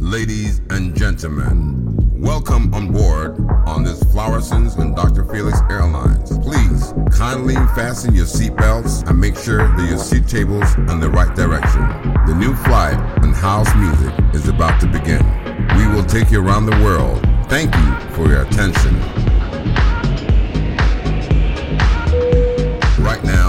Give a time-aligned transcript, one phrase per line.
[0.00, 5.24] Ladies and gentlemen, welcome on board on this Flowerson's and Dr.
[5.24, 6.38] Feelx Airlines.
[6.38, 11.34] Please kindly fasten your seatbelts and make sure that your seat tables in the right
[11.34, 11.80] direction.
[12.26, 15.24] The new flight and house music is about to begin.
[15.78, 17.20] We will take you around the world.
[17.48, 18.94] Thank you for your attention.
[23.02, 23.47] Right now,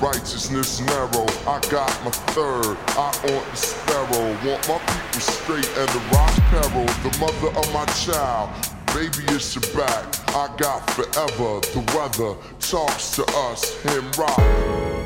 [0.00, 1.26] righteousness narrow.
[1.46, 4.26] I got my third, I want the sparrow.
[4.44, 8.50] Want my people straight and the rock peril, the mother of my child.
[8.94, 10.04] Baby, it's your back.
[10.34, 11.60] I got forever.
[11.72, 13.80] The weather talks to us.
[13.82, 14.97] Him rock.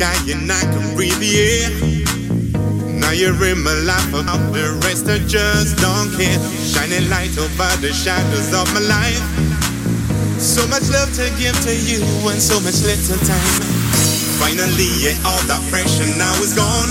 [0.00, 1.68] Sky and I can breathe the air.
[3.04, 6.40] Now you're in my life, about the rest I just don't care.
[6.64, 9.20] Shining light over the shadows of my life.
[10.40, 12.00] So much love to give to you
[12.32, 13.60] and so much little time.
[14.40, 16.88] Finally, yeah, all that pressure now is gone.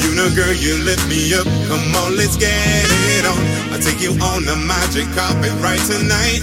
[0.00, 1.44] You know, girl, you lift me up.
[1.68, 2.88] Come on, let's get
[3.20, 3.36] it on.
[3.68, 6.40] I'll take you on the magic carpet right tonight.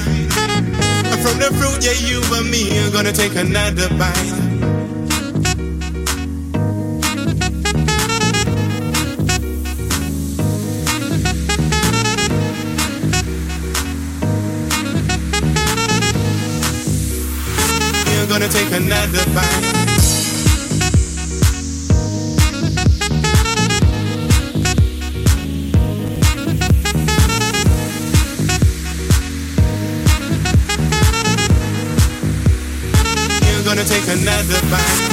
[1.25, 4.42] From the fruit, yeah, you and me are gonna take another bite.
[18.53, 19.63] Take another bite.
[33.41, 35.12] You're gonna take another bite.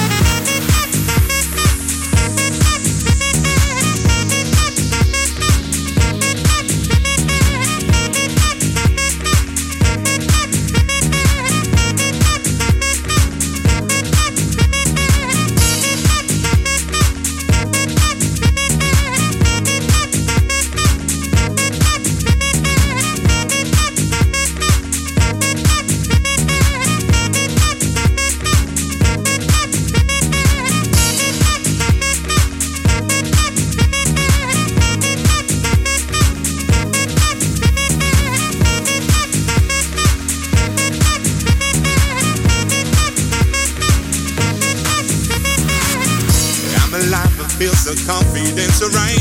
[47.60, 49.20] Feel so confident, so right.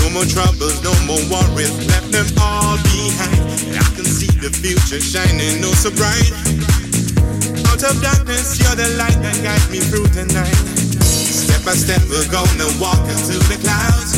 [0.00, 3.76] No more troubles, no more worries, left them all behind.
[3.76, 6.32] I can see the future shining oh so bright.
[7.68, 10.56] Out of darkness, you're the light that guides me through the night.
[11.04, 14.16] Step by step, we're gonna walk into the clouds.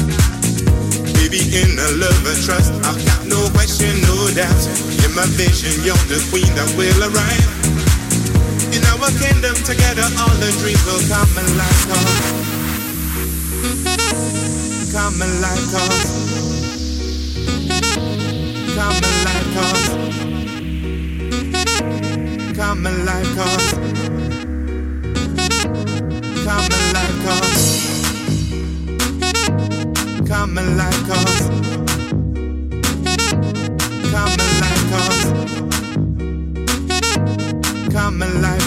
[1.18, 4.62] Baby, in the love and trust, I've got no question, no doubt.
[5.02, 7.50] In my vision, you're the queen that will arrive.
[8.70, 12.57] In our kingdom together, all the dreams will come alive.
[14.92, 16.10] Come alive, cause
[18.74, 19.88] come alive, cause
[22.56, 23.72] come alive, cause
[26.44, 27.58] come alive, cause
[30.34, 31.42] come alive, cause
[34.10, 35.22] come alive, cause
[38.00, 38.57] come alive, cause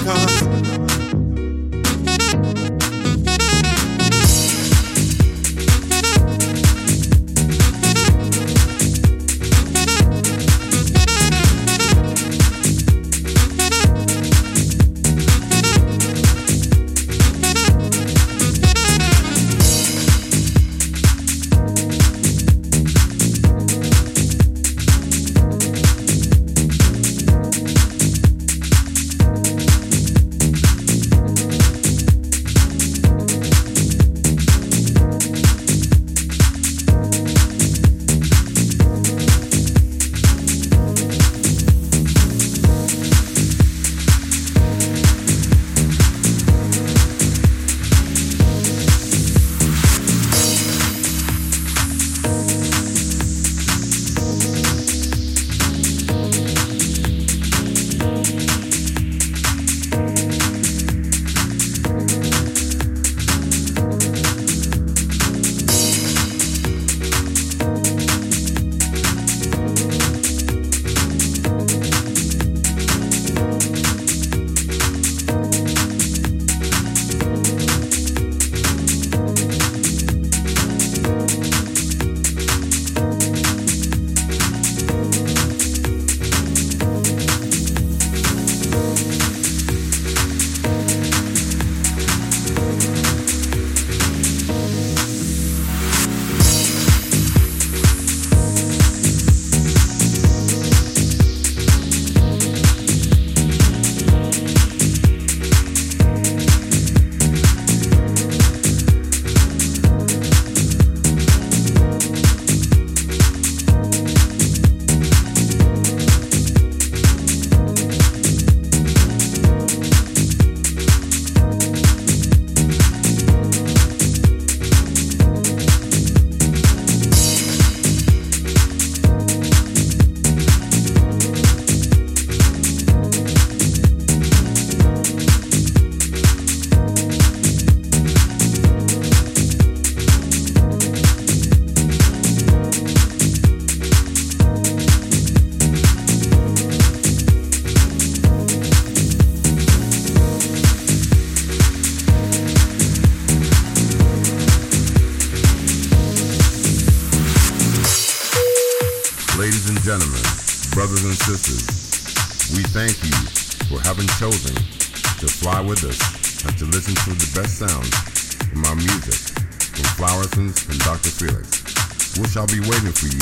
[172.51, 173.19] Be waiting for you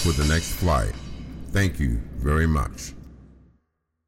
[0.00, 0.94] for the next flight.
[1.52, 2.69] Thank you very much.